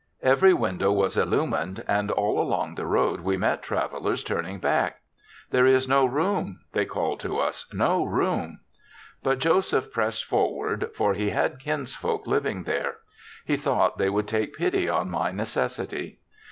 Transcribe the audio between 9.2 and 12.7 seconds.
THE SEVENTH CHRISTMAS 31 But Joseph pressed forward, for he had kinsfolk living